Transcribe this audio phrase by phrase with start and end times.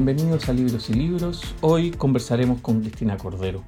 [0.00, 1.42] Bienvenidos a Libros y Libros.
[1.60, 3.64] Hoy conversaremos con Cristina Cordero.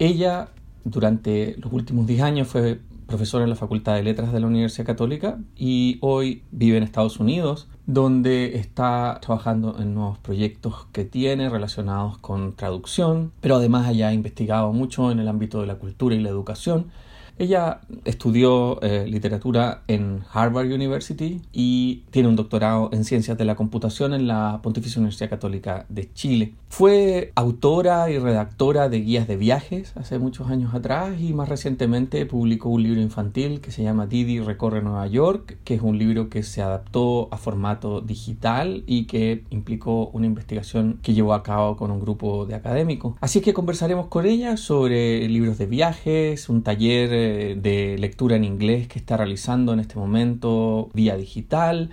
[0.00, 0.48] Ella,
[0.82, 4.86] durante los últimos 10 años, fue profesora en la Facultad de Letras de la Universidad
[4.86, 11.48] Católica y hoy vive en Estados Unidos, donde está trabajando en nuevos proyectos que tiene
[11.48, 16.20] relacionados con traducción, pero además ha investigado mucho en el ámbito de la cultura y
[16.20, 16.90] la educación
[17.38, 23.54] ella estudió eh, literatura en Harvard University y tiene un doctorado en ciencias de la
[23.54, 26.54] computación en la Pontificia Universidad Católica de Chile.
[26.68, 32.24] Fue autora y redactora de guías de viajes hace muchos años atrás y más recientemente
[32.26, 36.28] publicó un libro infantil que se llama Didi recorre Nueva York, que es un libro
[36.28, 41.76] que se adaptó a formato digital y que implicó una investigación que llevó a cabo
[41.76, 43.16] con un grupo de académicos.
[43.20, 48.88] Así que conversaremos con ella sobre libros de viajes, un taller de lectura en inglés
[48.88, 51.90] que está realizando en este momento vía digital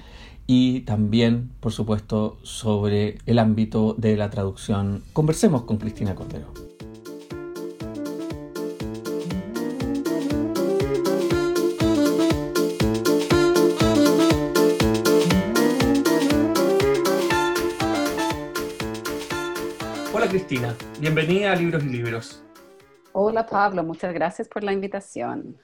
[0.52, 5.03] y también, por supuesto, sobre el ámbito de la traducción.
[5.13, 6.52] Conversemos con Cristina Cordero.
[20.11, 22.48] Hola Cristina, bienvenida a Libros y Libros.
[23.14, 25.58] Hola Pablo, muchas gracias por la invitación.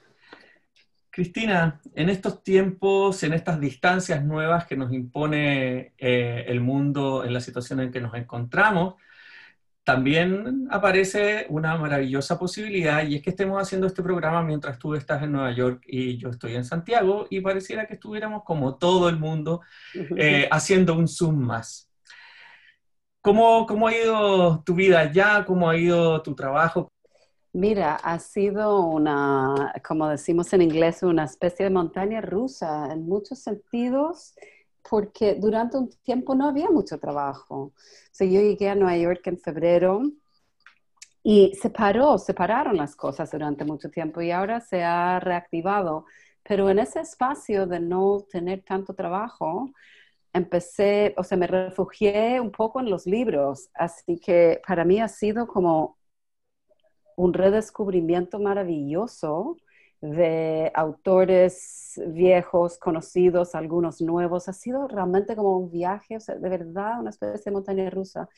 [1.10, 7.32] Cristina, en estos tiempos, en estas distancias nuevas que nos impone eh, el mundo en
[7.32, 8.96] la situación en que nos encontramos,
[9.82, 15.22] también aparece una maravillosa posibilidad y es que estemos haciendo este programa mientras tú estás
[15.22, 19.16] en Nueva York y yo estoy en Santiago y pareciera que estuviéramos como todo el
[19.16, 19.62] mundo
[19.94, 21.88] eh, haciendo un Zoom más.
[23.22, 25.44] ¿Cómo, ¿Cómo ha ido tu vida allá?
[25.46, 26.92] ¿Cómo ha ido tu trabajo?
[27.56, 33.38] Mira, ha sido una, como decimos en inglés, una especie de montaña rusa en muchos
[33.38, 34.34] sentidos,
[34.82, 37.72] porque durante un tiempo no había mucho trabajo.
[38.20, 40.02] O yo llegué a Nueva York en febrero
[41.22, 46.04] y se paró, se pararon las cosas durante mucho tiempo y ahora se ha reactivado.
[46.42, 49.70] Pero en ese espacio de no tener tanto trabajo,
[50.34, 53.70] empecé, o sea, me refugié un poco en los libros.
[53.72, 55.96] Así que para mí ha sido como
[57.16, 59.56] un redescubrimiento maravilloso
[60.00, 64.48] de autores viejos, conocidos, algunos nuevos.
[64.48, 68.28] Ha sido realmente como un viaje, o sea, de verdad, una especie de montaña rusa.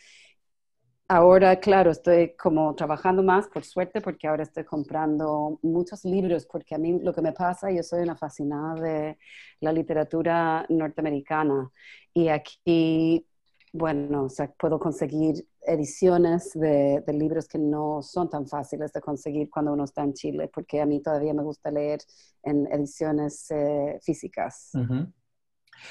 [1.11, 6.75] Ahora, claro, estoy como trabajando más, por suerte, porque ahora estoy comprando muchos libros, porque
[6.75, 9.19] a mí lo que me pasa, yo soy una fascinada de
[9.61, 11.71] la literatura norteamericana.
[12.12, 13.27] Y aquí
[13.72, 19.51] bueno, o sea, puedo conseguir ediciones de, libros que no son tan fáciles de conseguir
[19.51, 22.01] cuando uno está en Chile, porque a mí todavía me gusta leer
[22.43, 24.73] en ediciones eh, físicas.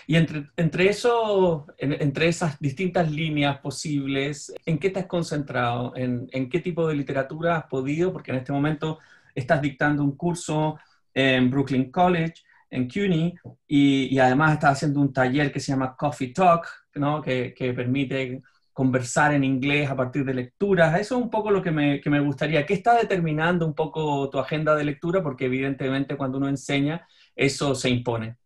[0.05, 5.95] Y entre, entre, eso, entre esas distintas líneas posibles, ¿en qué te has concentrado?
[5.95, 8.11] ¿En, ¿En qué tipo de literatura has podido?
[8.11, 8.99] Porque en este momento
[9.33, 10.77] estás dictando un curso
[11.13, 13.35] en Brooklyn College en CUNY
[13.67, 17.21] y, además está haciendo un taller que se llama Coffee Talk, ¿no?
[17.21, 18.41] que, permite
[18.77, 20.99] conversar en inglés a partir de lecturas.
[20.99, 22.63] Eso es un poco lo que me, que me gustaría.
[22.63, 25.23] ¿Qué está determinando un poco tu agenda de lectura?
[25.23, 28.38] Porque evidentemente cuando uno enseña, eso se impone.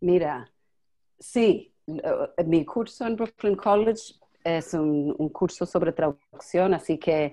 [0.00, 0.52] Mira,
[1.18, 1.72] sí,
[2.44, 7.32] mi curso en Brooklyn College es un, un curso sobre traducción, así que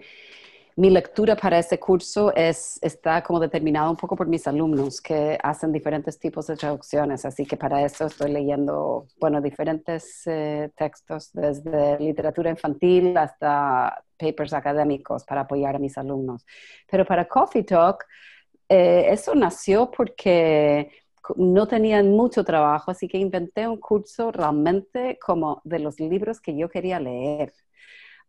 [0.77, 5.37] mi lectura para ese curso es, está como determinada un poco por mis alumnos que
[5.41, 11.31] hacen diferentes tipos de traducciones, así que para eso estoy leyendo, bueno, diferentes eh, textos,
[11.31, 16.45] desde literatura infantil hasta papers académicos para apoyar a mis alumnos.
[16.91, 18.03] Pero para Coffee Talk,
[18.67, 20.91] eh, eso nació porque
[21.37, 26.55] no tenía mucho trabajo, así que inventé un curso realmente como de los libros que
[26.57, 27.53] yo quería leer.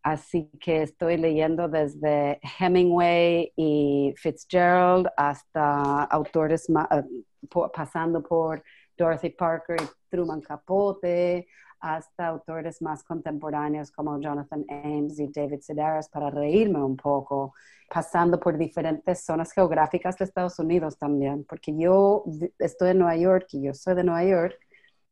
[0.07, 7.03] Así que estoy leyendo desde Hemingway y Fitzgerald hasta autores eh,
[7.75, 8.63] pasando por
[8.97, 11.49] Dorothy Parker y Truman Capote,
[11.81, 17.53] hasta autores más contemporáneos como Jonathan Ames y David Sedaris para reírme un poco,
[17.93, 22.23] pasando por diferentes zonas geográficas de Estados Unidos también, porque yo
[22.61, 24.57] estoy en Nueva York y yo soy de Nueva York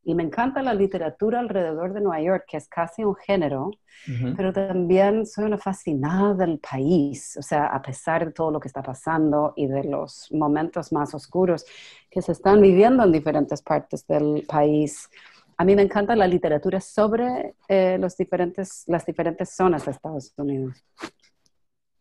[0.05, 3.71] y me encanta la literatura alrededor de Nueva York, que es casi un género,
[4.37, 8.67] pero también soy una fascinada del país, o sea, a pesar de todo lo que
[8.67, 11.65] está pasando y de los momentos más oscuros
[12.11, 15.09] que se están viviendo en diferentes partes del país.
[15.57, 20.33] A mí me encanta la literatura sobre eh, los diferentes, las diferentes zonas de Estados
[20.37, 20.83] Unidos.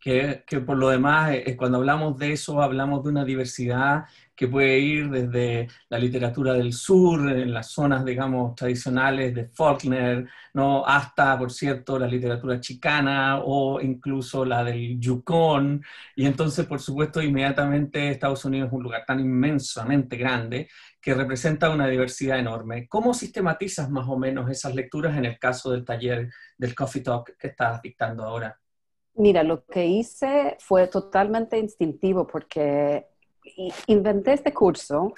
[0.04, 4.04] Que, por lo demás, eh, cuando hablamos de eso, hablamos de una diversidad
[4.36, 10.28] que puede ir desde la literatura del sur, en las zonas, digamos, tradicionales de Faulkner,
[10.52, 10.84] ¿no?
[10.84, 15.82] hasta, por cierto, la literatura chicana o incluso la del Yukon.
[16.16, 20.68] Y entonces, por supuesto, inmediatamente Estados Unidos es un lugar tan inmensamente grande
[21.00, 22.88] que representa una diversidad enorme.
[22.88, 27.36] ¿Cómo sistematizas más o menos esas lecturas en el caso del taller del Coffee Talk
[27.38, 28.58] que estás dictando ahora?
[29.16, 33.06] Mira, lo que hice fue totalmente instintivo porque
[33.86, 35.12] inventé este curso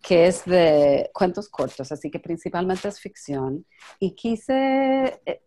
[0.00, 3.64] que es de cuentos cortos, así que principalmente es ficción,
[4.00, 5.42] y quise eh,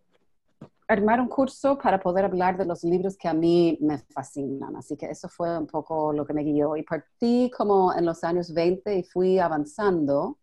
[0.88, 4.76] armar un curso para poder hablar de los libros que a mí me fascinan.
[4.76, 6.76] Así que eso fue un poco lo que me guió.
[6.76, 10.38] Y partí como en los años 20 y fui avanzando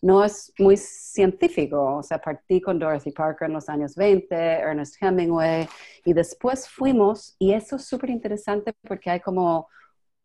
[0.00, 1.96] no es muy científico.
[1.96, 5.68] O sea, partí con Dorothy Parker en los años 20, Ernest Hemingway,
[6.04, 9.68] y después fuimos, y eso es súper interesante porque hay como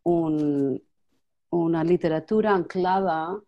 [0.03, 3.39] una literatura anclada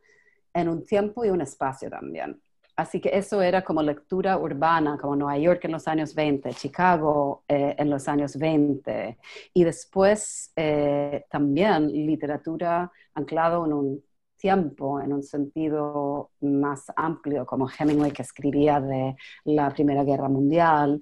[0.54, 2.42] en un tiempo y un espacio también.
[2.77, 7.44] Así que eso era como lectura urbana, como Nueva York en los años 20, Chicago
[7.48, 9.18] eh, en los años 20,
[9.54, 14.04] y después eh, también literatura anclado en un
[14.46, 21.02] tiempo en un sentido más amplio, como Hemingway que escribía de la Primera Guerra Mundial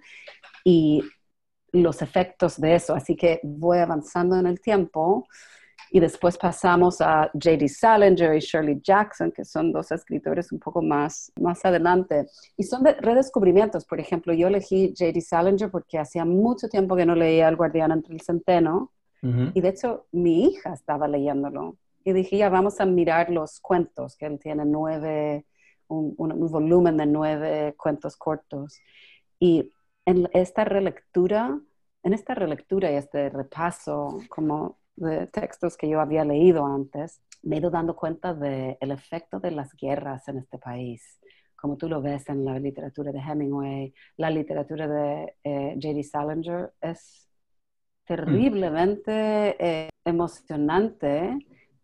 [0.64, 1.04] y
[1.74, 2.96] los efectos de eso.
[2.96, 5.28] Así que voy avanzando en el tiempo
[5.92, 7.68] y después pasamos a J.D.
[7.68, 12.28] Salinger y Shirley Jackson, que son dos escritores un poco más, más adelante.
[12.56, 13.84] Y son de redescubrimientos.
[13.84, 15.20] Por ejemplo, yo elegí J.D.
[15.20, 18.94] Salinger porque hacía mucho tiempo que no leía El Guardián entre el Centeno.
[19.54, 24.16] Y de hecho, mi hija estaba leyéndolo y dije, ya vamos a mirar los cuentos,
[24.18, 25.46] que él tiene nueve,
[25.88, 28.80] un, volumen de nueve cuentos cortos.
[29.40, 29.72] Y
[30.06, 31.60] en esta relectura,
[32.04, 37.56] en esta relectura y este repaso como de textos que yo había leído antes, me
[37.56, 41.20] he ido dando cuenta del el efecto de las guerras en este país
[41.64, 46.04] como tú lo ves en la literatura de Hemingway, la literatura de eh, J.D.
[46.04, 48.06] Salinger, es mm.
[48.06, 51.38] terriblemente eh, emocionante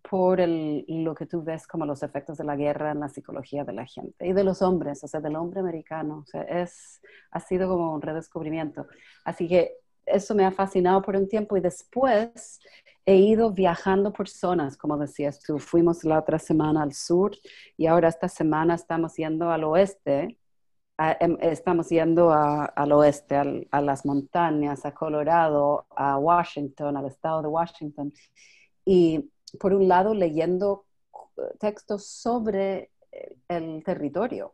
[0.10, 3.74] por lo que tú ves como los efectos de la guerra en la psicología de
[3.74, 6.24] la gente y de los hombres, o sea, del hombre americano.
[6.24, 7.00] O sea, es,
[7.32, 8.88] ha sido como un redescubrimiento.
[9.24, 9.76] Así que
[10.08, 12.60] eso me ha fascinado por un tiempo y después
[13.06, 15.60] he ido viajando por zonas, como decías tú.
[15.60, 17.32] Fuimos la otra semana al sur
[17.78, 20.40] y ahora esta semana estamos yendo al oeste.
[21.20, 27.48] Em, estamos yendo al oeste, a las montañas, a Colorado, a Washington, al estado de
[27.48, 28.12] Washington.
[28.86, 30.86] Y por un lado, leyendo
[31.60, 34.54] textos sobre eh, el territorio,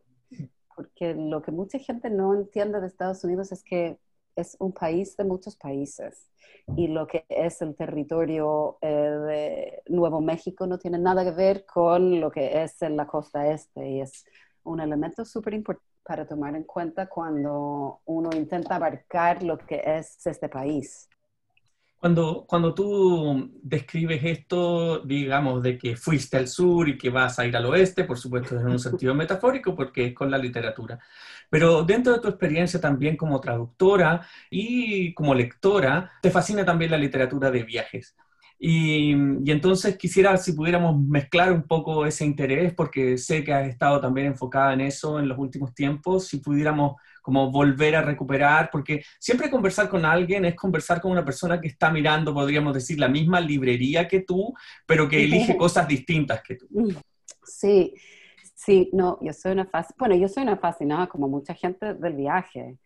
[0.76, 3.98] porque lo que mucha gente no entiende de Estados Unidos es que
[4.36, 6.30] es un país de muchos países
[6.76, 11.66] y lo que es el territorio eh, de Nuevo México no tiene nada que ver
[11.66, 14.26] con lo que es la costa este y es
[14.64, 20.26] un elemento súper importante para tomar en cuenta cuando uno intenta abarcar lo que es
[20.28, 21.10] este país.
[22.06, 27.48] Cuando, cuando tú describes esto, digamos, de que fuiste al sur y que vas a
[27.48, 31.00] ir al oeste, por supuesto es en un sentido metafórico porque es con la literatura,
[31.50, 37.00] pero dentro de tu experiencia también como traductora y como lectora, te fascina también la
[37.00, 38.16] literatura de viajes.
[38.58, 43.68] Y, y, entonces quisiera si pudiéramos mezclar un poco ese interés, porque sé que has
[43.68, 46.96] estado también enfocada en eso en los últimos tiempos, si pudiéramos
[47.26, 51.70] como volver a recuperar, porque siempre conversar con alguien es conversar con una persona que
[51.70, 54.54] está mirando, podríamos decir, la misma librería que tú,
[54.86, 56.68] pero que elige cosas distintas que tú.
[57.44, 57.96] Sí,
[58.54, 62.78] sí, no, yo soy una bueno, yo soy una fascinada como mucha gente del viaje.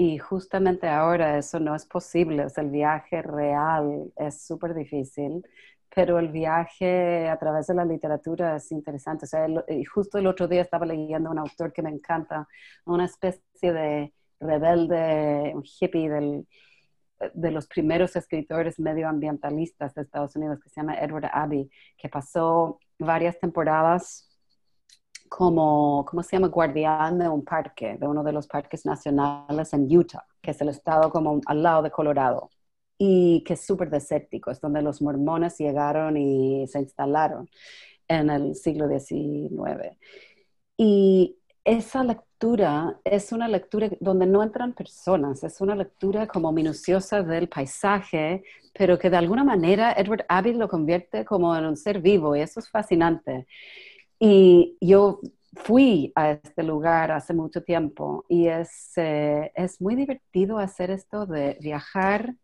[0.00, 5.44] Y justamente ahora eso no es posible, el viaje real es súper difícil,
[5.92, 9.24] pero el viaje a través de la literatura es interesante.
[9.24, 9.48] O sea,
[9.92, 12.46] justo el otro día estaba leyendo un autor que me encanta,
[12.84, 16.46] una especie de rebelde, un hippie del,
[17.34, 22.78] de los primeros escritores medioambientalistas de Estados Unidos, que se llama Edward Abbey, que pasó
[23.00, 24.27] varias temporadas
[25.28, 26.48] como, ¿cómo se llama?
[26.48, 30.68] Guardián de un parque, de uno de los parques nacionales en Utah, que es el
[30.70, 32.50] estado como al lado de Colorado,
[32.98, 37.48] y que es súper desértico, es donde los mormones llegaron y se instalaron
[38.08, 39.96] en el siglo XIX.
[40.76, 47.22] Y esa lectura es una lectura donde no entran personas, es una lectura como minuciosa
[47.22, 48.42] del paisaje,
[48.72, 52.40] pero que de alguna manera Edward Abbey lo convierte como en un ser vivo y
[52.40, 53.46] eso es fascinante.
[54.18, 55.20] Y yo
[55.54, 61.26] fui a este lugar hace mucho tiempo y es, eh, es muy divertido hacer esto
[61.26, 62.34] de viajar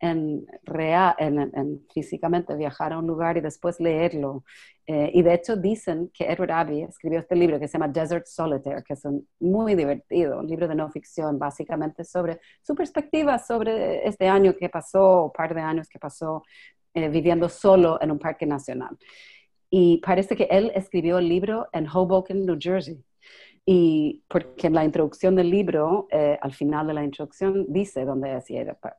[0.00, 4.44] en, real, en, físicamente viajar a un lugar y después leerlo.
[4.86, 8.26] Eh, y de hecho dicen que Edward Abbey escribió este libro que se llama Desert
[8.26, 13.38] Solitaire, que es un, muy divertido, un libro de no ficción, básicamente sobre su perspectiva
[13.38, 16.42] sobre este año que pasó, un par de años que pasó
[16.92, 18.96] eh, viviendo solo en un parque nacional.
[19.76, 23.02] Y parece que él escribió el libro en Hoboken, New Jersey.
[23.66, 28.36] Y porque en la introducción del libro, eh, al final de la introducción, dice donde
[28.36, 28.44] es,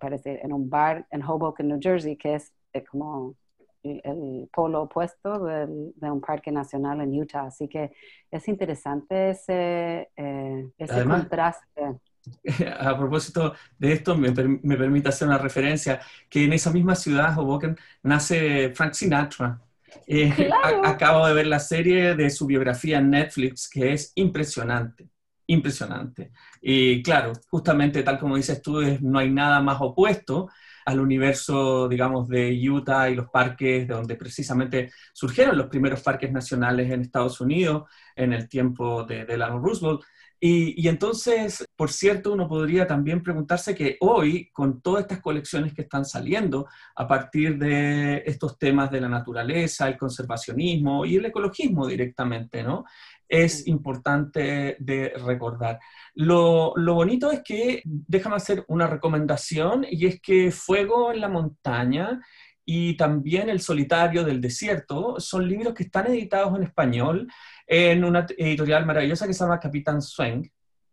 [0.01, 3.37] parece en un bar en Hoboken, New Jersey, que es eh, como
[3.83, 7.45] el, polo opuesto de un parque nacional en Utah.
[7.45, 7.93] Así que
[8.29, 12.01] es interesante ese, eh, ese contraste.
[12.81, 14.29] A propósito de esto, me,
[14.61, 19.61] me, permite hacer una referencia, que en esa misma ciudad, Hoboken, nace Frank Sinatra.
[20.07, 20.49] Eh,
[20.83, 25.09] acabo de ver la serie de su biografía en Netflix, que es impresionante,
[25.47, 26.31] impresionante.
[26.61, 30.49] Y claro, justamente tal como dices tú, no hay nada más opuesto
[30.85, 36.31] al universo, digamos, de Utah y los parques, de donde precisamente surgieron los primeros parques
[36.31, 40.01] nacionales en Estados Unidos en el tiempo de Delano Roosevelt.
[40.47, 45.81] Y, entonces, por cierto, uno podría también preguntarse que hoy, con todas estas colecciones que
[45.81, 51.87] están saliendo a partir de estos temas de la naturaleza, el conservacionismo y el ecologismo
[51.87, 52.85] directamente, ¿no?
[53.27, 55.79] Es importante de recordar.
[56.13, 61.27] Lo, lo bonito es que, déjame hacer una recomendación, y es que Fuego en la
[61.27, 62.21] Montaña
[62.65, 67.27] y también El Solitario del Desierto son libros que están editados en español
[67.67, 70.43] en una editorial maravillosa que se llama Capitán Swing,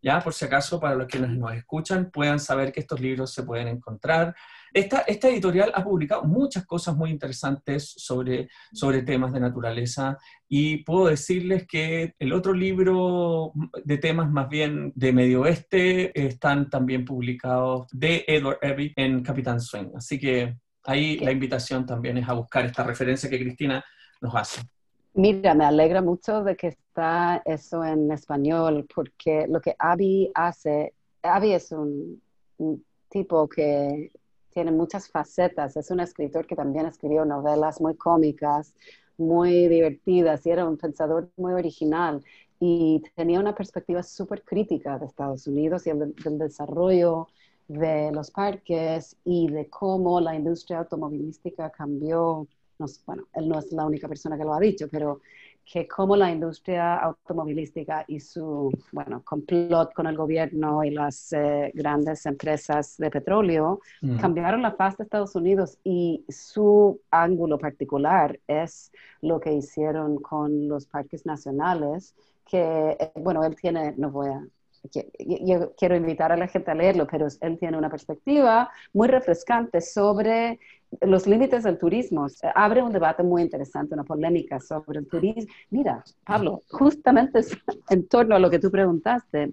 [0.02, 3.44] ya por si acaso para los que nos escuchan puedan saber que estos libros se
[3.44, 4.34] pueden encontrar.
[4.74, 10.78] Esta, esta editorial ha publicado muchas cosas muy interesantes sobre, sobre temas de naturaleza y
[10.78, 13.52] puedo decirles que el otro libro
[13.84, 19.60] de temas más bien de medio oeste están también publicados de Edward Abbey en Capitán
[19.60, 19.90] Swing.
[19.94, 23.84] Así que ahí la invitación también es a buscar esta referencia que Cristina
[24.20, 24.62] nos hace.
[25.14, 30.94] Mira, me alegra mucho de que está eso en español, porque lo que Abby hace,
[31.22, 32.22] Abby es un,
[33.10, 34.10] tipo que
[34.50, 38.74] tiene muchas facetas, es un escritor que también escribió novelas muy cómicas,
[39.18, 42.24] muy divertidas y era un pensador muy original.
[42.58, 47.28] Y tenía una perspectiva súper crítica de Estados Unidos y del desarrollo
[47.68, 52.46] de los parques y de cómo la industria automovilística cambió
[53.06, 55.20] bueno, él no es la única persona que lo ha dicho, pero
[55.64, 61.70] que como la industria automovilística y su, bueno, complot con el gobierno y las eh,
[61.74, 64.18] grandes empresas de petróleo mm.
[64.18, 70.68] cambiaron la faz de Estados Unidos y su ángulo particular es lo que hicieron con
[70.68, 74.44] los parques nacionales, que, eh, bueno, él tiene, no voy a
[74.90, 79.80] yo quiero invitar a la gente a leerlo, pero él tiene una perspectiva muy refrescante
[79.80, 80.58] sobre
[81.00, 82.26] los límites del turismo.
[82.54, 85.52] Abre un debate muy interesante, una polémica sobre el turismo.
[85.70, 87.40] Mira, Pablo, justamente
[87.88, 89.52] en torno a lo que tú preguntaste,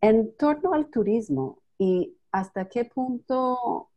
[0.00, 3.90] en torno al turismo y hasta qué punto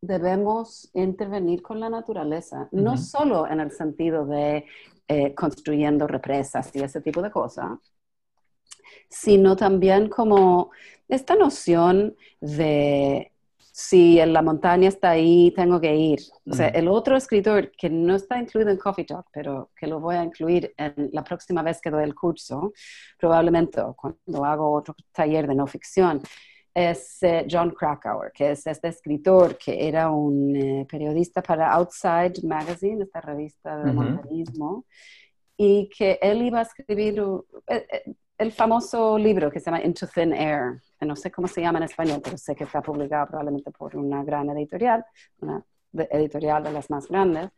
[0.00, 4.64] debemos intervenir con la naturaleza, no solo en el sentido de
[5.08, 7.78] eh, construyendo represas y ese tipo de cosas,
[9.08, 10.70] sino también como
[11.08, 13.32] esta noción de
[13.78, 16.20] si en la montaña está ahí, tengo que ir.
[16.50, 20.00] O sea, el otro escritor que no está incluido en Coffee Talk, pero que lo
[20.00, 22.72] voy a incluir en la próxima vez que doy el curso,
[23.18, 26.22] probablemente cuando hago otro taller de no ficción,
[26.72, 32.42] es eh, John Krakauer, que es este escritor que era un eh, periodista para Outside
[32.44, 34.86] Magazine, esta revista de montañismo,
[35.54, 37.22] y que él iba a escribir,
[37.66, 38.04] eh,
[38.38, 41.84] el famoso libro que se llama Into Thin Air, no sé cómo se llama en
[41.84, 45.04] español, pero sé que está publicado probablemente por una gran editorial,
[45.40, 47.50] una editorial de las más grandes.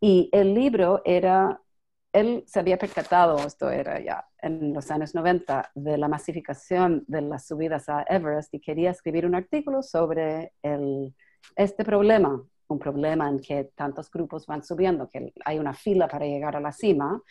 [0.00, 1.60] Y el libro era,
[2.12, 7.22] él se había percatado, esto era ya en los años 90, de la masificación de
[7.22, 11.14] las subidas a Everest y quería escribir un artículo sobre el,
[11.56, 16.26] este problema un problema en que tantos grupos van subiendo, que hay una fila para
[16.26, 17.22] llegar a la cima.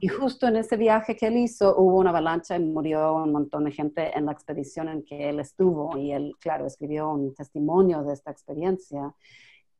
[0.00, 3.64] Y justo en ese viaje que él hizo hubo una avalancha y murió un montón
[3.64, 5.96] de gente en la expedición en que él estuvo.
[5.96, 9.14] Y él, claro, escribió un testimonio de esta experiencia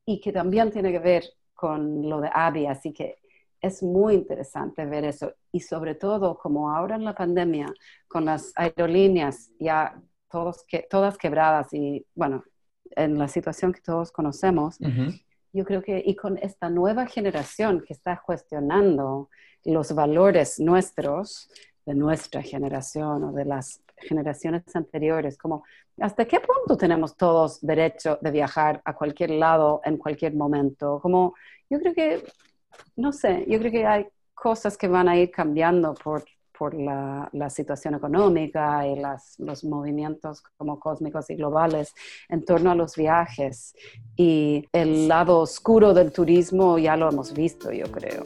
[0.05, 1.25] y que también tiene que ver
[1.55, 2.67] con lo de Abby.
[2.67, 3.17] Así que
[3.61, 5.33] es muy interesante ver eso.
[5.53, 7.67] Y sobre todo, como ahora en la pandemia,
[8.09, 10.01] con las aerolíneas ya
[10.31, 12.45] todos que, todas quebradas y, bueno,
[12.97, 14.79] en la situación que todos conocemos,
[15.53, 19.31] yo creo que, y con esta nueva generación que está cuestionando
[19.65, 21.51] los valores nuestros,
[21.87, 25.65] de nuestra generación o de las generaciones anteriores, como
[26.01, 31.01] hasta qué punto tenemos todos derecho de viajar a cualquier lado en cualquier momento.
[31.01, 31.35] Como
[31.69, 32.25] yo creo que,
[32.97, 36.25] no sé, yo creo que hay cosas que van a ir cambiando por,
[36.61, 41.95] por la, la, situación económica y las, los movimientos como cósmicos y globales
[42.29, 43.75] en torno a los viajes.
[44.15, 48.25] Y el lado oscuro del turismo ya lo hemos visto, yo creo.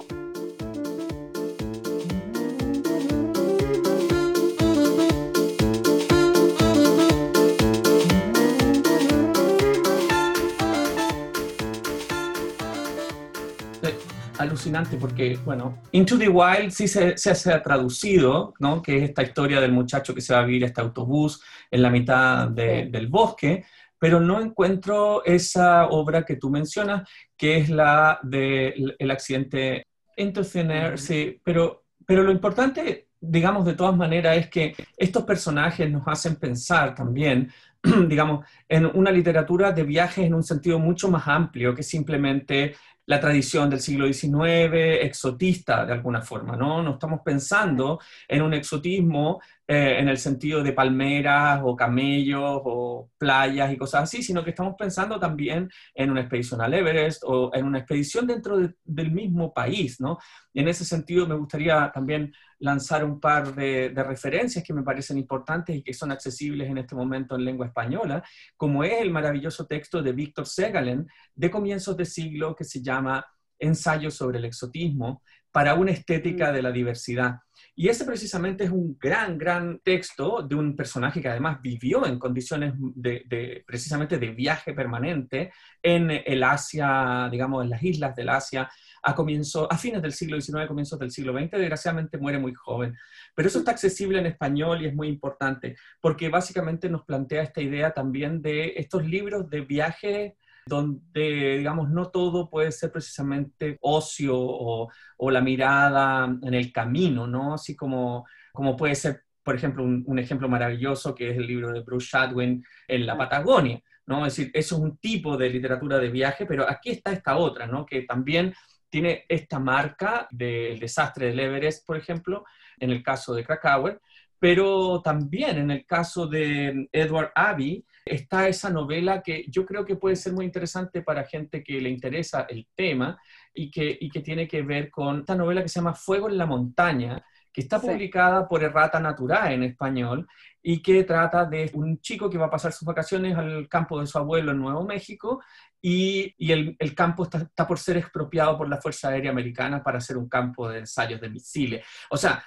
[14.38, 18.82] Alucinante porque, bueno, Into the Wild sí se, se, ha traducido, ¿no?
[18.82, 21.82] Que es esta historia del muchacho que se va a vivir a este autobús en
[21.82, 23.64] la mitad del bosque,
[23.98, 29.86] pero no encuentro esa obra que tú mencionas, que es la del el accidente
[30.16, 36.06] Intercener, sí, pero, pero lo importante, digamos, de todas maneras, es que estos personajes nos
[36.06, 37.50] hacen pensar también
[38.08, 42.74] digamos, en una literatura de viajes en un sentido mucho más amplio que simplemente
[43.06, 46.82] la tradición del siglo XIX, exotista de alguna forma, ¿no?
[46.82, 53.10] No estamos pensando en un exotismo eh, en el sentido de palmeras o camellos o
[53.18, 57.50] playas y cosas así, sino que estamos pensando también en una expedición al Everest o
[57.54, 60.18] en una expedición dentro del mismo país, ¿no?
[60.52, 62.32] Y en ese sentido me gustaría también
[62.64, 66.94] lanzar un par de, referencias que me parecen importantes y que son accesibles en este
[66.94, 68.24] momento en lengua española,
[68.56, 73.24] como es el maravilloso texto de Víctor Segalen de comienzos de siglo que se llama
[73.58, 77.36] Ensayo sobre el exotismo para una estética de la diversidad.
[77.76, 82.20] Y ese precisamente es un gran, gran texto de un personaje que además vivió en
[82.20, 85.52] condiciones de, precisamente de viaje permanente
[85.82, 88.70] en el Asia, digamos, en las islas del Asia,
[89.02, 92.96] a, comienzo, a fines del siglo XIX, comienzos del siglo XX, desgraciadamente muere muy joven.
[93.34, 97.60] Pero eso está accesible en español y es muy importante, porque básicamente nos plantea esta
[97.60, 104.34] idea también de estos libros de viaje donde, digamos, no todo puede ser precisamente ocio
[104.36, 104.90] o,
[105.30, 107.54] la mirada en el camino, ¿no?
[107.54, 111.80] Así como, como puede ser, por ejemplo, un, ejemplo maravilloso que es el libro de
[111.80, 114.26] Bruce Shadwin en la Patagonia, ¿no?
[114.26, 117.66] Es decir, eso es un tipo de literatura de viaje, pero aquí está esta otra,
[117.66, 117.86] ¿no?
[117.86, 118.54] Que también
[118.90, 122.44] tiene esta marca del desastre del Everest, por ejemplo,
[122.78, 124.00] en el caso de Krakauer,
[124.38, 129.96] pero también en el caso de Edward Abbey, está esa novela que yo creo que
[129.96, 133.18] puede ser muy interesante para gente que le interesa el tema
[133.52, 136.36] y que, y que tiene que ver con esta novela que se llama Fuego en
[136.36, 140.26] la montaña, que está publicada por Errata Naturae en español
[140.60, 144.06] y que trata de un chico que va a pasar sus vacaciones al campo de
[144.06, 145.40] su abuelo en Nuevo México
[145.80, 149.82] y, y el, el, campo está, está, por ser expropiado por la Fuerza Aérea Americana
[149.82, 151.86] para hacer un campo de ensayos de misiles.
[152.10, 152.42] O sea,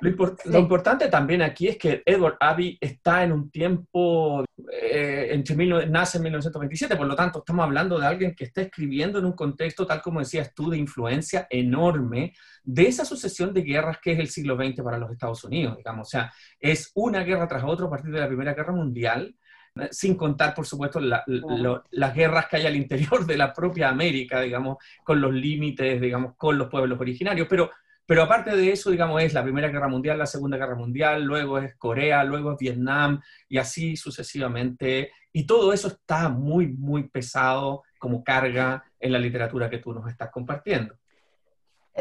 [0.00, 6.18] lo, importante también aquí es que Edward Abbey está en un tiempo, eh, entre nace
[6.18, 9.86] en 1927, por lo tanto estamos hablando de alguien que está escribiendo en un contexto,
[9.86, 14.28] tal como decías tú, de influencia enorme de esa sucesión de guerras que es el
[14.28, 16.08] siglo XX para los Estados Unidos, digamos.
[16.08, 19.34] O sea, es una guerra tras otra a partir de la Primera Guerra Mundial,
[19.76, 24.40] eh, sin contar, por supuesto, las guerras que hay al interior de la propia América,
[24.40, 27.70] digamos, con los límites, digamos, con los pueblos originarios, pero
[28.08, 31.58] pero aparte de eso, digamos, es la Primera Guerra Mundial, la Segunda Guerra Mundial, luego
[31.58, 35.12] es Corea, luego es Vietnam y así sucesivamente.
[35.30, 40.08] Y todo eso está muy, muy pesado como carga en la literatura que tú nos
[40.08, 40.94] estás compartiendo.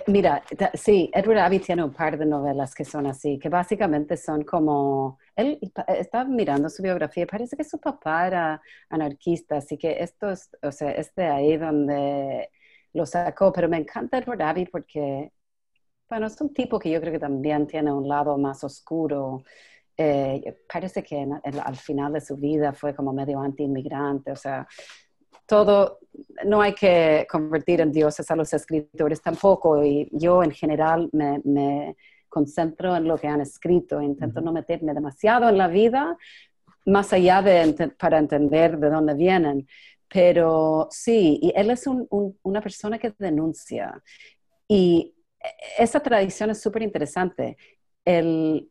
[0.08, 0.42] Mira,
[0.76, 5.20] sí, Edward Abbey tiene un par de novelas que son así, que básicamente son como,
[5.36, 10.50] él está mirando su biografía, parece que su papá era anarquista, así que esto es,
[10.62, 12.50] o sea, es de ahí donde
[12.94, 15.34] lo sacó, pero me encanta Edward Abbey porque
[16.10, 19.44] bueno, es un tipo que yo creo que también tiene un lado más oscuro.
[19.96, 21.28] Eh, parece que
[21.64, 24.68] al final de su vida fue como medio anti-inmigrante, o sea,
[25.48, 26.00] todo,
[26.46, 31.96] no hay que convertir en dioses a los escritores tampoco, y yo en general me,
[32.30, 36.16] concentro en lo que han escrito, intento no meterme demasiado en la vida,
[36.86, 39.68] más allá de para entender de dónde vienen.
[40.10, 44.02] Pero sí, y él es una persona que denuncia.
[44.68, 45.17] Y
[45.78, 47.58] esa tradición es súper interesante,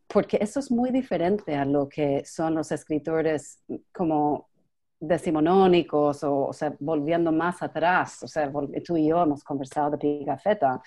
[0.07, 3.63] porque eso es muy diferente a lo que son los escritores
[3.93, 4.49] como
[4.99, 8.23] decimonónicos o, o sea, volviendo más atrás.
[8.23, 8.51] O sea,
[8.83, 10.81] tú y yo hemos conversado de Pigafetta,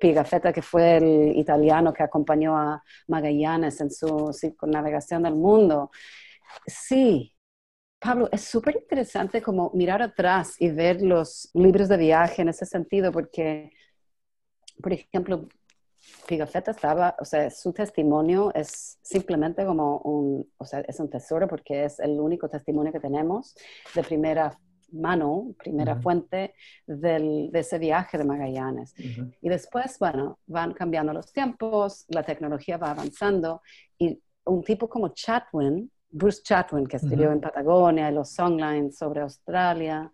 [0.00, 5.90] Pigafetta que fue el italiano que acompañó a Magallanes en su circunnavegación del mundo.
[6.66, 7.34] Sí,
[7.98, 12.64] Pablo, es súper interesante como mirar atrás y ver los libros de viaje en ese
[12.64, 13.70] sentido, porque
[14.82, 15.46] por ejemplo,
[16.26, 21.46] Pigafetta estaba, o sea, su testimonio es simplemente como un, o sea, es un tesoro
[21.46, 23.54] porque es el único testimonio que tenemos
[23.94, 24.58] de primera
[24.92, 26.54] mano, primera fuente
[26.86, 28.94] del, de ese viaje de Magallanes.
[29.40, 33.62] Y después, bueno, van cambiando los tiempos, la tecnología va avanzando
[33.98, 40.10] y un tipo como Chatwin, Bruce Chatwin, que escribió en Patagonia, los songlines sobre Australia,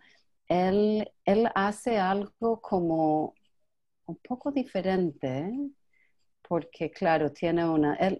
[0.47, 3.35] él, él hace algo como
[4.07, 5.53] un poco diferente,
[6.49, 8.19] porque claro, tiene una, él,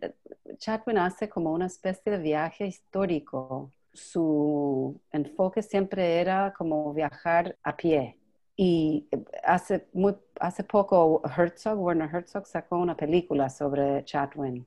[0.59, 3.73] Chatwin hace como una especie de viaje histórico.
[3.93, 8.19] Su enfoque siempre era como viajar a pie.
[8.57, 9.09] Y
[9.45, 14.67] hace, muy, hace poco Herzog, Werner Herzog sacó una película sobre Chatwin.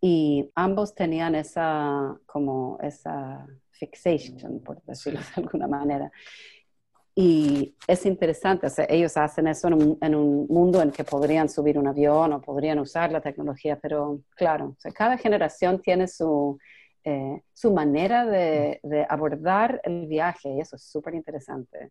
[0.00, 6.10] Y ambos tenían esa, como esa fixation, por decirlo de alguna manera.
[7.14, 12.32] Y es interesante, ellos hacen eso en un, mundo en que podrían subir un avión
[12.32, 16.58] o podrían usar la tecnología, pero claro, cada generación tiene su,
[17.04, 21.90] eh, su manera de, abordar el viaje y eso es súper interesante.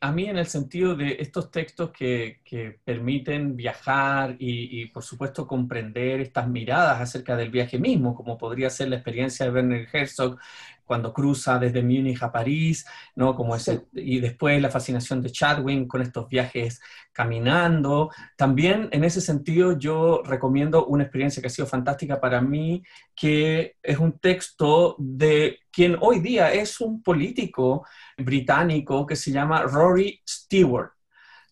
[0.00, 2.40] A mí en el sentido de estos textos que,
[2.84, 8.70] permiten viajar y, y, por supuesto comprender estas miradas acerca del viaje mismo, como podría
[8.70, 10.38] ser la experiencia de Werner Herzog
[10.88, 13.36] cuando cruza desde Múnich a París, ¿no?
[13.36, 16.80] Como ese, y después la fascinación de Chadwin con estos viajes
[17.12, 18.10] caminando.
[18.36, 22.82] También en ese sentido yo recomiendo una experiencia que ha sido fantástica para mí,
[23.14, 29.64] que es un texto de quien hoy día es un político británico que se llama
[29.64, 30.92] Rory Stewart.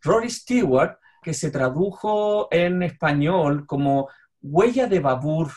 [0.03, 4.09] Rory Stewart, que se tradujo en español como
[4.41, 5.53] Huella de Babur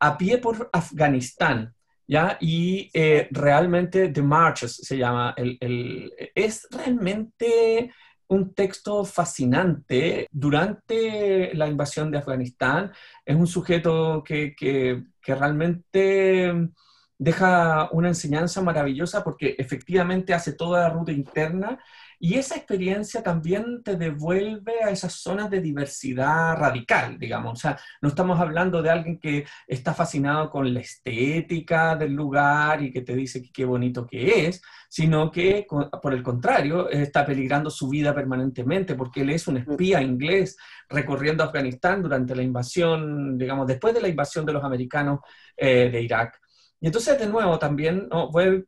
[0.00, 1.74] a pie por Afganistán
[2.08, 2.38] ¿ya?
[2.40, 7.92] Y eh, realmente The Marches se llama, el, es realmente
[8.28, 10.26] un texto fascinante.
[10.30, 12.92] Durante la invasión de Afganistán
[13.24, 16.70] es un sujeto que, que, que realmente
[17.18, 21.78] deja una enseñanza maravillosa porque efectivamente hace toda la ruta interna
[22.20, 27.52] y esa experiencia también te devuelve a esas zonas de diversidad radical, digamos.
[27.52, 32.82] O sea, no estamos hablando de alguien que está fascinado con la estética del lugar
[32.82, 35.66] y que te dice que qué bonito que es, sino que,
[36.02, 40.56] por el contrario, está peligrando su vida permanentemente porque él es un espía inglés
[40.88, 45.20] recorriendo Afganistán durante la invasión, digamos, después de la invasión de los americanos
[45.56, 46.40] eh, de Irak.
[46.80, 48.08] Y entonces de nuevo también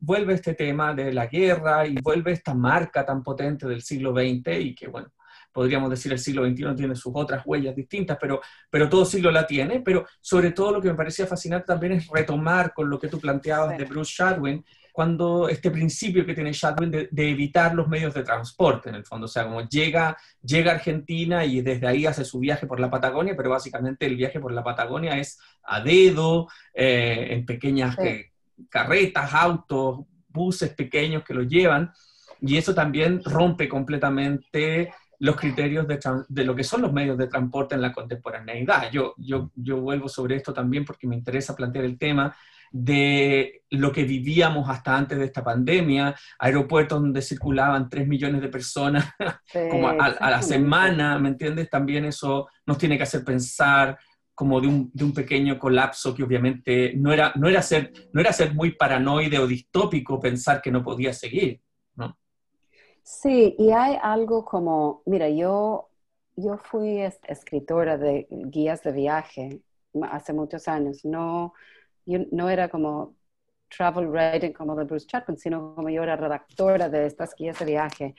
[0.01, 4.59] vuelve, este tema de la guerra y vuelve esta marca tan potente del siglo XX
[4.59, 5.13] y que, bueno,
[5.53, 9.47] podríamos decir el siglo XXI tiene sus otras huellas distintas, pero, pero todo siglo la
[9.47, 13.09] tiene, pero sobre todo lo que me parecía fascinante también es retomar con lo que
[13.09, 14.65] tú planteabas de Bruce Shadwin,
[15.01, 19.25] cuando este principio que tiene Shadwin de, evitar los medios de transporte, en el fondo,
[19.25, 22.91] o sea, como llega, llega a Argentina y desde ahí hace su viaje por la
[22.91, 28.33] Patagonia, pero básicamente el viaje por la Patagonia es a dedo, eh, en pequeñas eh,
[28.69, 31.91] carretas, autos, buses pequeños que lo llevan,
[32.43, 37.27] y eso también rompe completamente los criterios de, de, lo que son los medios de
[37.27, 38.91] transporte en la contemporaneidad.
[38.93, 42.37] Yo, yo, yo vuelvo sobre esto también porque me interesa plantear el tema
[42.71, 48.49] de lo que vivíamos hasta antes de esta pandemia, aeropuertos donde circulaban 3 millones de
[48.49, 49.07] personas
[49.71, 51.69] como a, la semana, ¿me entiendes?
[51.69, 53.99] También eso nos tiene que hacer pensar
[54.35, 58.21] como de un, de un, pequeño colapso que obviamente no era, no, era ser, no
[58.23, 61.61] era ser muy paranoide o distópico pensar que no podía seguir,
[61.97, 62.17] ¿no?
[63.03, 65.91] Sí, y hay algo como, mira, yo,
[66.37, 69.61] yo fui escritora de guías de viaje
[70.11, 71.53] hace muchos años, no
[72.07, 73.17] no era como
[73.69, 77.65] travel writing como de Bruce Chapman, sino como yo era redactora de estas guías de
[77.65, 78.15] viaje.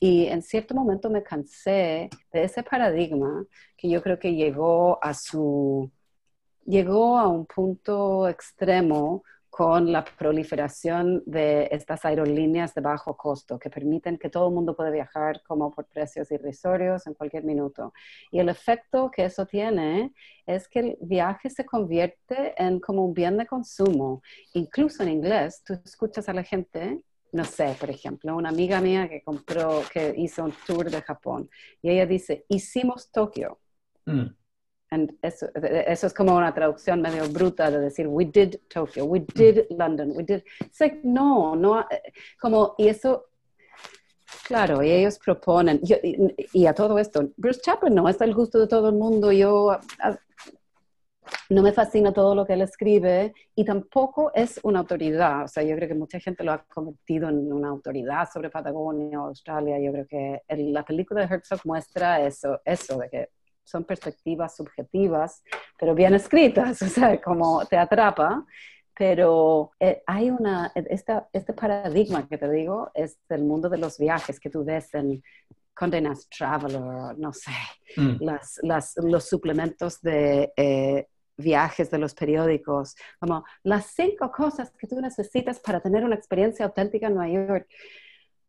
[0.00, 3.44] Y en cierto momento me cansé de ese paradigma
[3.76, 5.90] que yo creo que llegó a su,
[6.64, 9.22] llegó a un punto extremo
[9.56, 14.74] con la proliferación de estas aerolíneas de bajo costo que permiten que todo el mundo
[14.74, 17.92] pueda viajar como por precios irrisorios en cualquier minuto.
[18.32, 20.12] Y el efecto que eso tiene
[20.44, 24.22] es que el viaje se convierte en como un bien de consumo.
[24.54, 29.08] Incluso en inglés, tú escuchas a la gente no sé, por ejemplo, una amiga mía
[29.08, 31.48] que compró, que hizo un tour de Japón
[31.80, 33.60] y ella dice, hicimos Tokio.
[34.06, 34.43] Mm
[35.22, 39.66] eso, eso, es como una traducción medio bruta de decir, we did Tokyo, we did
[39.70, 40.42] London, we did...
[40.60, 41.86] It's like, no, no,
[42.40, 43.26] como, y eso,
[44.46, 48.66] claro, y ellos proponen, y, a todo esto, Bruce Chaplin no es el gusto de
[48.66, 49.78] todo el mundo, yo...
[51.50, 55.44] no me fascina todo lo que él escribe y tampoco es una autoridad.
[55.44, 59.22] O sea, yo creo que mucha gente lo ha convertido en una autoridad sobre Patagonia
[59.22, 59.78] o Australia.
[59.78, 63.28] Yo creo que la película de Herzog muestra eso, eso de que
[63.64, 65.42] son perspectivas subjetivas,
[65.78, 68.44] pero bien escritas, o sea, como te atrapa.
[68.96, 74.38] Pero eh, hay una, este paradigma que te digo es del mundo de los viajes
[74.38, 75.20] que tú ves en
[75.74, 77.50] Condé Nast Traveler, no sé,
[77.96, 78.22] mm.
[78.62, 85.00] las, los suplementos de eh, viajes de los periódicos, como las cinco cosas que tú
[85.00, 87.68] necesitas para tener una experiencia auténtica en Nueva York.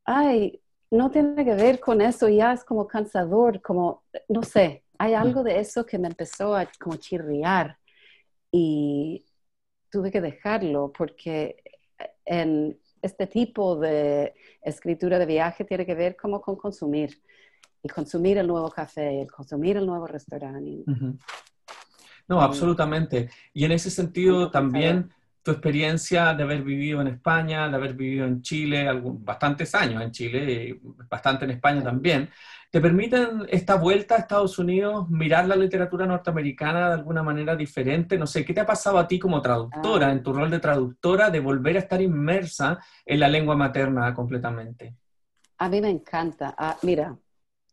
[0.05, 5.13] Ay, no tiene que ver con eso, ya es como cansador, como, no sé, hay
[5.13, 7.77] algo de eso que me empezó a como chirriar
[8.51, 9.25] y
[9.89, 11.63] tuve que dejarlo porque
[12.25, 17.21] en este tipo de escritura de viaje tiene que ver como con consumir
[17.83, 20.83] y consumir el nuevo café, el consumir el nuevo restaurante.
[22.27, 23.29] No, absolutamente.
[23.53, 25.11] Y en ese sentido también
[25.45, 30.11] tu experiencia de haber vivido en España, de haber vivido en Chile, bastantes años en
[30.11, 32.27] Chile, bastante en España también,
[32.71, 38.17] ¿te permiten esta vuelta a Estados Unidos mirar la literatura norteamericana de alguna manera diferente?
[38.17, 41.29] No sé, ¿qué te ha pasado a ti como traductora, en tu rol de traductora,
[41.29, 44.95] de volver a estar inmersa en la lengua materna completamente?
[45.59, 46.55] A mí me encanta.
[46.57, 47.15] Ah, mira,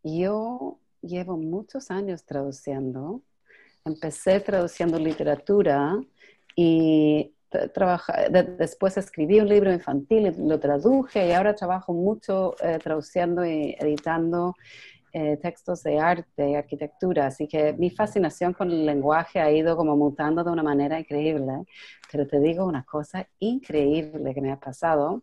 [0.05, 3.23] yo llevo muchos años traduciendo
[3.85, 5.99] empecé traduciendo literatura
[6.55, 7.33] y
[8.59, 14.55] después escribí un libro infantil lo traduje y ahora trabajo mucho eh, traduciendo y editando
[15.15, 17.27] eh, textos de arte y arquitectura.
[17.27, 21.65] Así que mi fascinación con el lenguaje ha ido como mutando de una manera increíble.
[22.11, 25.23] Pero te digo una cosa increíble que me ha pasado,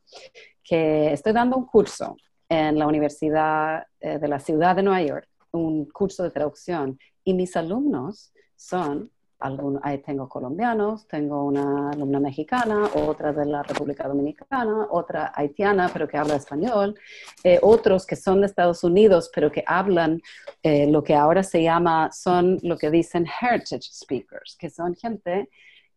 [0.63, 5.27] que estoy dando un curso en la Universidad eh, de la Ciudad de Nueva York,
[5.51, 12.19] un curso de traducción, y mis alumnos son, algunos, ahí tengo colombianos, tengo una alumna
[12.19, 16.95] mexicana, otra de la República Dominicana, otra haitiana, pero que habla español,
[17.43, 20.21] eh, otros que son de Estados Unidos, pero que hablan
[20.61, 25.49] eh, lo que ahora se llama, son lo que dicen heritage speakers, que son gente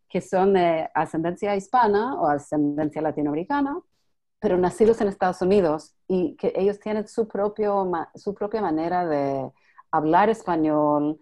[0.09, 3.81] que son de ascendencia hispana o ascendencia latinoamericana,
[4.39, 9.51] pero nacidos en Estados Unidos y que ellos tienen su, propio, su propia manera de
[9.91, 11.19] hablar español,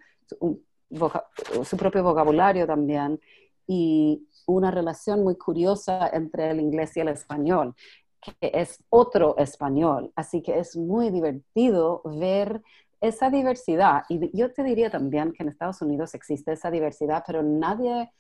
[0.91, 3.21] su propio vocabulario también
[3.67, 7.75] y una relación muy curiosa entre el inglés y el español,
[8.21, 10.13] que es otro español.
[10.17, 12.63] Así que es muy divertido ver
[13.01, 14.03] esa diversidad.
[14.09, 18.11] Y yo te diría también que en Estados Unidos existe esa diversidad, pero nadie,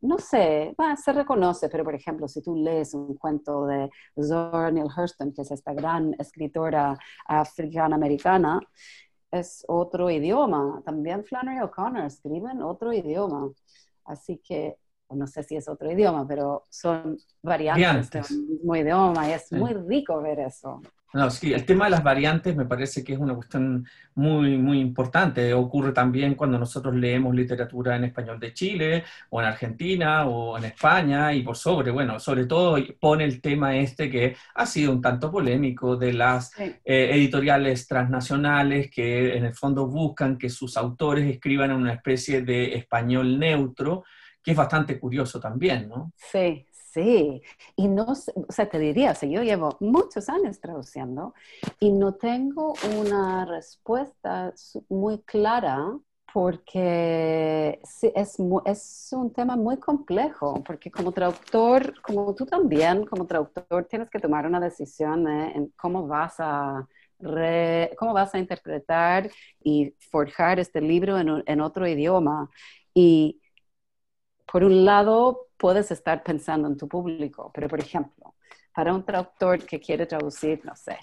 [0.00, 3.90] no sé, se reconoce, pero por ejemplo, si tú lees un cuento de
[4.22, 8.60] Zora Neale Hurston, que es esta gran escritora africana-americana,
[9.30, 10.82] es otro idioma.
[10.84, 13.52] También Flannery O'Connor escribe en otro idioma.
[14.04, 14.78] Así que
[15.14, 19.74] no sé si es otro idioma, pero son variantes, del mismo idioma y es muy
[19.74, 20.80] rico ver eso.
[21.12, 24.78] No, sí, el tema de las variantes me parece que es una cuestión muy, muy
[24.78, 25.52] importante.
[25.52, 30.66] Ocurre también cuando nosotros leemos literatura en español de Chile, o en Argentina, o en
[30.66, 35.02] España, y por sobre, bueno, sobre todo pone el tema este que ha sido un
[35.02, 41.28] tanto polémico de las eh, editoriales transnacionales que en el fondo buscan que sus autores
[41.28, 44.04] escriban en una especie de español neutro,
[44.42, 46.12] que es bastante curioso también, ¿no?
[46.16, 47.40] Sí, Sí,
[47.76, 48.14] y no, o
[48.52, 51.34] sea, te diría, o yo llevo muchos años traduciendo
[51.78, 54.52] y no tengo una respuesta
[54.88, 55.96] muy clara
[56.32, 57.80] porque
[58.14, 64.10] es, es un tema muy complejo, porque como traductor, como tú también, como traductor, tienes
[64.10, 66.88] que tomar una decisión en cómo vas a...
[67.98, 69.30] cómo vas a interpretar
[69.62, 72.50] y forjar este libro en, en otro idioma.
[72.94, 73.39] Y
[74.50, 78.34] por un lado, puedes estar pensando en tu público, pero por ejemplo,
[78.74, 80.98] para un traductor que quiere traducir, no sé,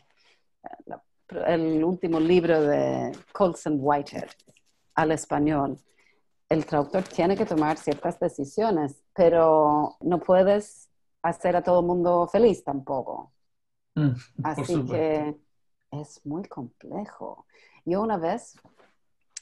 [1.45, 4.29] el último libro de Colson Whitehead
[4.95, 5.77] al español,
[6.49, 10.89] el traductor tiene que tomar ciertas decisiones, pero no puedes
[11.21, 13.31] hacer a todo el mundo feliz tampoco.
[13.95, 14.11] Mm,
[14.43, 15.35] Así que
[15.91, 17.45] es muy complejo.
[17.85, 18.55] Yo una vez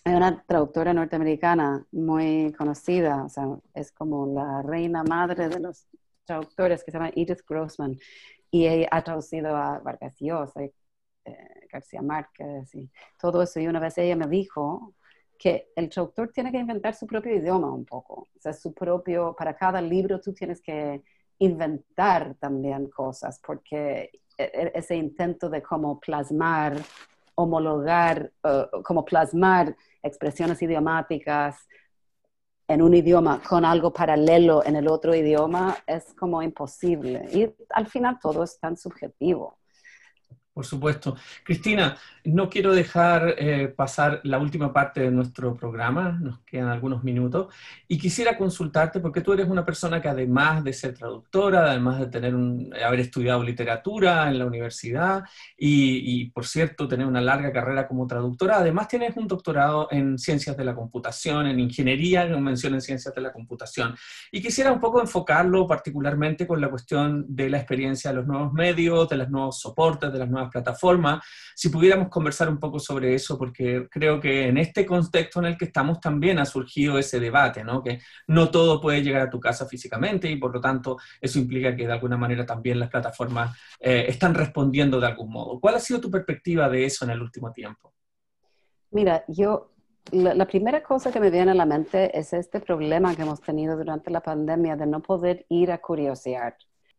[0.06, 5.88] hay una traductora norteamericana muy conocida, o sea, es como la reina madre de los
[6.26, 7.98] traductores que se llama Edith Grossman
[8.52, 10.74] y ella ha traducido a Vargas Llosa, eh,
[11.72, 12.90] García Márquez y
[13.20, 13.60] todo eso.
[13.60, 14.94] Y una vez ella me dijo
[15.40, 19.36] que el traductor tiene que inventar su propio idioma un poco, o sea, su propio,
[19.36, 21.02] para cada libro tú tienes que
[21.40, 26.78] inventar también cosas, porque e, e, ese intento de cómo plasmar,
[27.36, 31.68] homologar, uh, como plasmar expresiones idiomáticas
[32.68, 37.28] en un idioma con algo paralelo en el otro idioma es como imposible.
[37.32, 39.58] Y al final todo es tan subjetivo.
[40.56, 41.18] Por supuesto.
[41.44, 47.04] Cristina, no quiero dejar eh, pasar la última parte de nuestro programa, nos quedan algunos
[47.04, 47.54] minutos,
[47.90, 52.08] y quisiera consultarte porque tú eres una persona que además de ser traductora, además de
[52.08, 55.26] tener un, haber estudiado literatura en la universidad
[55.58, 60.56] y, por cierto, tener una larga carrera como traductora, además tienes un doctorado en ciencias
[60.56, 63.94] de la computación, en ingeniería, con mención en ciencias de la computación.
[64.32, 68.54] Y quisiera un poco enfocarlo particularmente con la cuestión de la experiencia de los nuevos
[68.54, 71.22] medios, de los nuevos soportes, de las nuevas plataforma,
[71.56, 75.58] si pudiéramos conversar un poco sobre eso, porque creo que en este contexto en el
[75.58, 77.84] que estamos también ha surgido ese debate, ¿no?
[77.84, 81.76] que no todo puede llegar a tu casa físicamente y por lo tanto eso implica
[81.76, 85.60] que de alguna manera también las plataformas eh, están respondiendo de algún modo.
[85.60, 87.94] ¿Cuál ha sido tu perspectiva de eso en el último tiempo?
[88.92, 89.72] Mira, yo
[90.12, 93.76] la, primera cosa que me viene a la mente es este problema que hemos tenido
[93.76, 96.56] durante la pandemia de no poder ir a curiosear.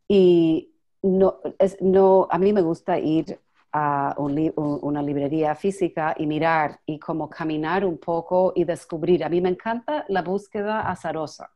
[0.08, 3.38] Y no, es, no, a mí me gusta ir
[3.72, 9.22] a una librería física y mirar y como caminar un poco y descubrir.
[9.22, 11.50] A mí me encanta la búsqueda azarosa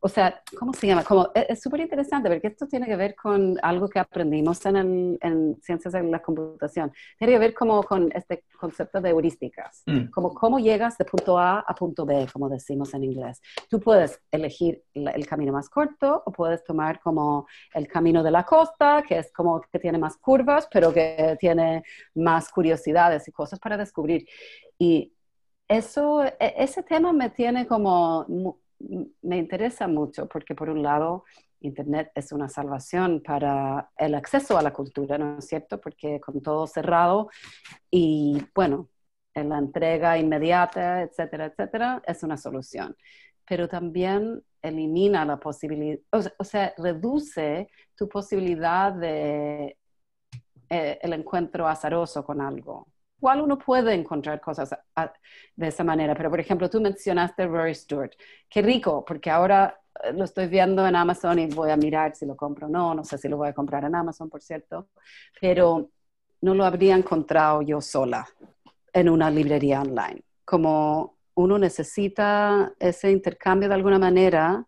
[0.00, 1.04] o sea, ¿cómo se llama?
[1.04, 5.18] Como, e, es súper interesante porque esto tiene que ver con algo que aprendimos en,
[5.20, 6.92] en, ciencias de la computación.
[7.18, 10.06] Tiene que ver como con este concepto de heurísticas, mm.
[10.10, 13.40] como cómo llegas de punto A a punto B, como decimos en inglés.
[13.68, 18.44] Tú puedes elegir el camino más corto o puedes tomar como el camino de la
[18.44, 21.82] costa, que es como que tiene más curvas, pero que tiene
[22.14, 24.26] más curiosidades y cosas para descubrir.
[24.78, 25.12] Y
[25.68, 28.26] eso, e, ese tema me tiene como
[28.78, 31.24] me interesa mucho porque por un lado
[31.60, 35.80] Internet es una salvación para el acceso a la cultura, ¿no es cierto?
[35.80, 37.30] Porque con todo cerrado
[37.90, 38.88] y bueno,
[39.34, 42.96] en la entrega inmediata, etcétera, etcétera, es una solución.
[43.46, 46.00] Pero también elimina la posibilidad,
[46.38, 49.78] o sea, reduce tu posibilidad de
[50.68, 52.86] eh, el encuentro azaroso con algo
[53.18, 54.70] igual uno puede encontrar cosas
[55.56, 58.12] de esa manera, pero por ejemplo, tú mencionaste Rory Stewart.
[58.48, 62.26] Qué rico, porque ahora eh, lo estoy viendo en Amazon y voy a mirar si
[62.26, 64.88] lo compro o no, no sé si lo voy a comprar en Amazon, por cierto,
[65.40, 65.90] pero
[66.42, 68.26] no lo habría encontrado yo sola
[68.92, 70.22] en una librería online.
[70.44, 74.66] Como uno necesita ese intercambio de alguna manera,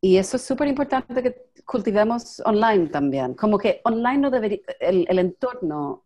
[0.00, 3.34] y eso es súper importante que cultivemos online también.
[3.34, 6.05] Como que online no debería, el, el entorno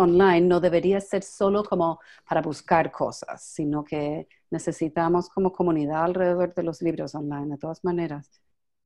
[0.00, 6.54] online no debería ser solo como para buscar cosas, sino que necesitamos como comunidad alrededor
[6.54, 8.40] de los libros online, de todas maneras.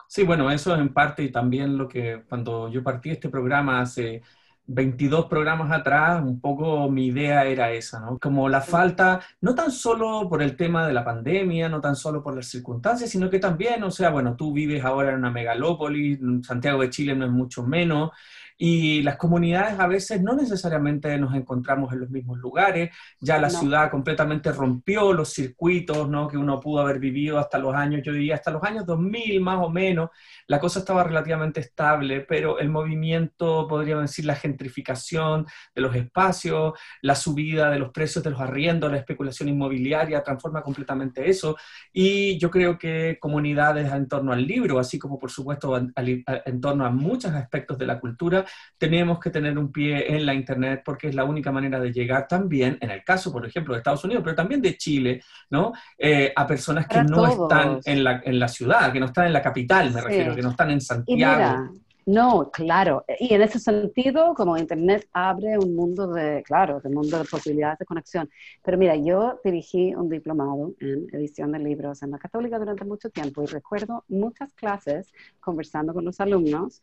[0.08, 3.80] Sí, bueno, eso es en parte y también lo que cuando yo partí este programa
[3.80, 4.22] hace
[4.66, 8.18] 22 programas atrás, un poco mi idea era esa, ¿no?
[8.18, 12.22] Como la falta, no tan solo por el tema de la pandemia, no tan solo
[12.22, 16.18] por las circunstancias, sino que también, o sea, bueno, tú vives ahora en una megalópolis,
[16.42, 18.10] Santiago de Chile no es mucho menos,
[18.56, 22.90] y las comunidades a veces no necesariamente nos encontramos en los mismos lugares,
[23.20, 26.28] ya la ciudad completamente rompió los circuitos ¿no?
[26.28, 29.58] que uno pudo haber vivido hasta los años, yo diría hasta los años 2000 más
[29.60, 30.10] o menos,
[30.46, 36.74] la cosa estaba relativamente estable, pero el movimiento, podríamos decir, la gentrificación de los espacios,
[37.02, 41.56] la subida de los precios de los arriendos, la especulación inmobiliaria transforma completamente eso,
[41.92, 46.84] y yo creo que comunidades en torno al libro, así como por supuesto en torno
[46.86, 48.43] a muchos aspectos de la cultura,
[48.78, 52.26] tenemos que tener un pie en la Internet porque es la única manera de llegar
[52.28, 55.72] también, en el caso, por ejemplo, de Estados Unidos, pero también de Chile, ¿no?
[55.98, 59.32] Eh, a personas que no están en la, en la, ciudad, que no están en
[59.32, 61.70] la capital, me refiero, que no están en Santiago.
[62.06, 63.04] No, claro.
[63.18, 67.78] Y en ese sentido, como Internet abre un mundo de, claro, de mundo de posibilidades
[67.78, 68.28] de conexión.
[68.62, 73.08] Pero mira, yo dirigí un diplomado en edición de libros en la Católica durante mucho
[73.08, 76.82] tiempo y recuerdo muchas clases conversando con los alumnos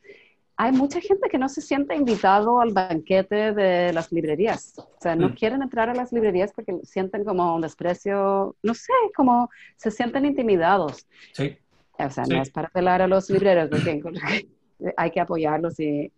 [0.57, 4.73] hay mucha gente que no se siente invitado al banquete de las librerías.
[4.77, 5.33] O sea, no mm.
[5.33, 10.25] quieren entrar a las librerías porque sienten como un desprecio, no sé, como se sienten
[10.25, 11.07] intimidados.
[11.33, 11.57] Sí.
[11.97, 14.01] O sea, no es para apelar a los libreros, porque
[14.97, 16.11] hay que apoyarlos y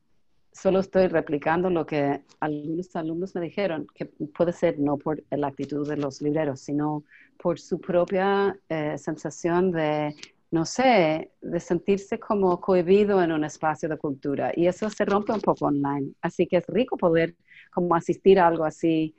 [0.54, 5.48] solo estoy replicando lo que algunos alumnos me dijeron, que puede ser no por la
[5.48, 7.04] actitud de los libreros, sino
[7.38, 10.16] por su propia eh, sensación de
[10.54, 14.52] no sé, de sentirse como cohibido en un espacio de cultura.
[14.56, 16.14] Y eso se rompe un poco online.
[16.22, 17.36] Así que es rico poder
[17.72, 19.16] como asistir a algo así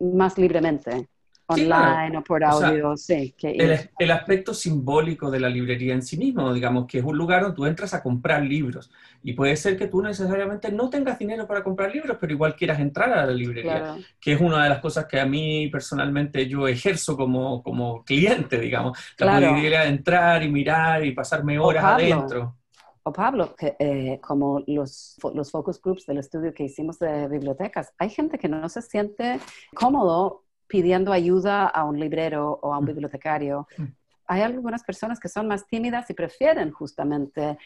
[0.00, 1.08] más libremente
[1.46, 3.34] online o por audio, sí.
[3.42, 7.56] el, aspecto simbólico de la librería en sí mismo, digamos, que es un lugar donde
[7.56, 8.90] tú entras a comprar libros.
[9.22, 12.80] Y puede ser que tú necesariamente no tengas dinero para comprar libros, pero igual quieras
[12.80, 16.66] entrar a la librería, que es una de las cosas que a mí personalmente yo
[16.66, 18.98] ejerzo como, como cliente, digamos.
[19.18, 19.54] La claro.
[19.54, 22.56] de entrar y mirar y pasarme horas adentro.
[23.02, 27.92] o Pablo, que, eh, como los, los focus groups del estudio que hicimos de bibliotecas,
[27.98, 29.40] hay gente que no se siente
[29.74, 32.88] cómodo pidiendo ayuda a un librero o a un mm.
[32.88, 33.68] bibliotecario.
[33.76, 33.84] Mm.
[34.26, 37.58] Hay algunas personas que son más tímidas y prefieren justamente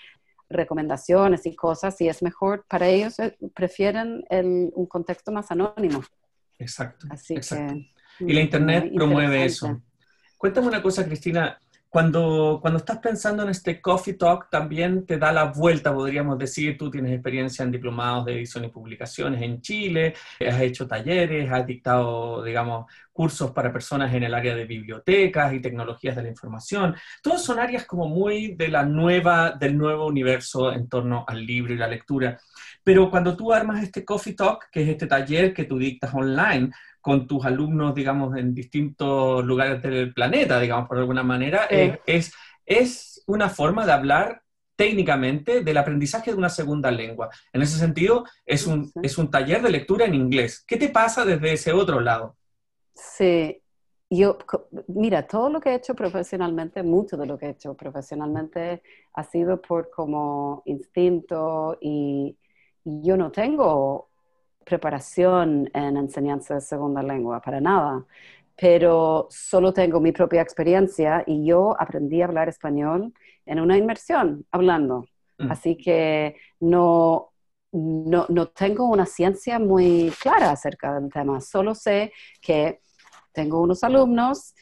[0.51, 4.25] recomendaciones y cosas y es mejor para ellos, eh, prefieren
[4.75, 6.03] un contexto más anónimo.
[6.59, 7.07] Exacto.
[7.11, 7.37] Así
[8.19, 9.81] y la Internet promueve eso.
[10.37, 11.61] Cuéntame una cosa, Cristina.
[11.89, 16.77] Cuando, cuando estás pensando en este Coffee Talk, también te da la vuelta, podríamos decir,
[16.77, 20.15] tú tienes experiencia en diplomados de edición y publicaciones en Chile,
[20.47, 25.61] has hecho talleres, has dictado, digamos, cursos para personas en el área de bibliotecas y
[25.61, 26.95] tecnologías de la información.
[27.23, 31.73] Todos son áreas como muy de la nueva, del nuevo universo en torno al libro
[31.73, 32.39] y la lectura.
[32.87, 36.71] Pero cuando tú armas este Coffee Talk, que es este taller que tú dictas online,
[37.01, 42.33] con tus alumnos, digamos, en distintos lugares del planeta, digamos, por alguna manera, eh, es,
[42.65, 44.41] es una forma de hablar
[44.77, 47.29] técnicamente del aprendizaje de una segunda lengua.
[47.53, 50.63] En ese sentido, es un, es un taller de lectura en inglés.
[50.65, 52.37] ¿Qué te pasa desde ese otro lado?
[52.95, 53.61] Sí,
[54.09, 54.39] yo,
[54.87, 58.81] mira, todo lo que he hecho profesionalmente, mucho de lo que he hecho profesionalmente
[59.13, 62.39] ha sido por como instinto y
[62.87, 64.11] yo no tengo
[64.65, 68.05] preparación en enseñanza de segunda lengua, para nada,
[68.57, 73.13] pero solo tengo mi propia experiencia y yo aprendí a hablar español
[73.45, 75.05] en una inmersión, hablando.
[75.39, 75.51] Mm.
[75.51, 77.33] Así que no,
[77.73, 82.81] no, no tengo una ciencia muy clara acerca del tema, solo sé que
[83.33, 84.55] tengo unos alumnos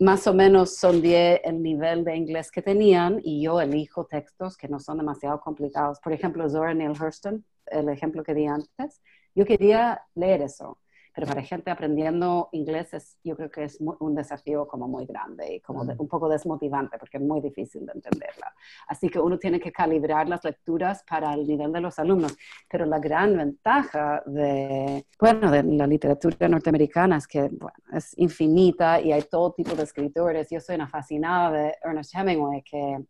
[0.00, 4.56] más o menos son 10 el nivel de inglés que tenían y yo elijo textos
[4.56, 6.00] que no son demasiado complicados.
[6.00, 9.02] Por ejemplo, Zora Neale Hurston, el ejemplo que di antes,
[9.34, 10.78] yo quería leer eso,
[11.14, 15.60] pero para gente aprendiendo inglés yo creo que es un desafío como muy grande y
[15.60, 18.52] como un poco desmotivante porque es muy difícil de entenderla.
[18.88, 22.36] Así que uno tiene que calibrar las lecturas para el nivel de los alumnos.
[22.68, 29.00] Pero la gran ventaja de, bueno, de la literatura norteamericana es que bueno, es infinita
[29.00, 30.48] y hay todo tipo de escritores.
[30.50, 33.04] Yo soy una fascinada de Ernest Hemingway, que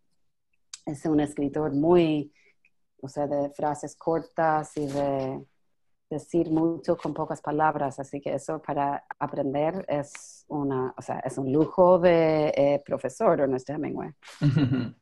[0.85, 2.31] es un escritor muy,
[3.05, 5.45] o sea, de frases cortas y de
[6.09, 11.37] decir mucho con pocas palabras, así que eso para aprender es, una, o sea, es
[11.37, 14.11] un lujo de eh, profesor Ernest Hemingway.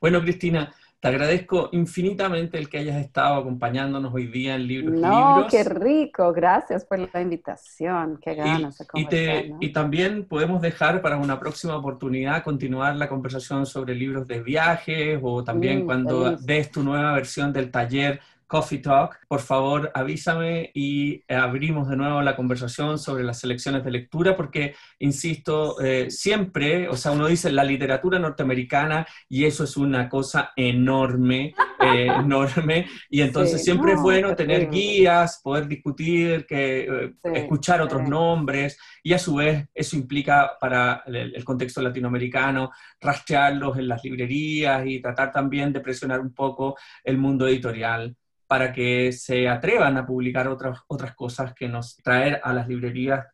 [0.00, 5.48] bueno, Cristina, te agradezco infinitamente el que hayas estado acompañándonos hoy día en Libros no,
[5.50, 9.44] qué rico, gracias por la invitación, qué ganas de conversar.
[9.58, 14.42] Y, y, también podemos dejar para una próxima oportunidad continuar la conversación sobre libros de
[14.42, 18.20] viajes o también mm, cuando des tu nueva versión del taller
[18.52, 23.90] Coffee Talk, por favor avísame y abrimos de nuevo la conversación sobre las selecciones de
[23.90, 29.78] lectura, porque, insisto, eh, siempre, o sea, uno dice la literatura norteamericana y eso es
[29.78, 36.80] una cosa enorme, eh, enorme, y entonces siempre es bueno tener guías, poder discutir, que,
[36.82, 43.78] eh, escuchar otros nombres, y a su vez eso implica para el contexto latinoamericano rastrearlos
[43.78, 48.14] en las librerías y tratar también de presionar un poco el mundo editorial
[48.52, 53.28] para que se atrevan a publicar otras, otras cosas que nos traer a las librerías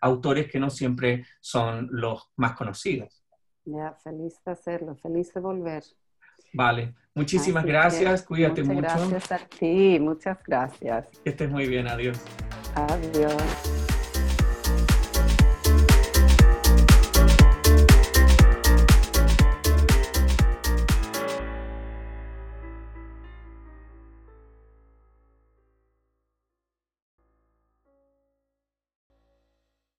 [0.00, 3.22] autores que no siempre son los más conocidos.
[3.64, 5.84] Ya, feliz de hacerlo, feliz de volver.
[6.52, 8.80] Vale, muchísimas gracias, cuídate mucho.
[8.80, 11.06] Gracias a ti, muchas gracias.
[11.22, 12.20] Que estés muy bien, adiós.
[12.74, 13.89] Adiós.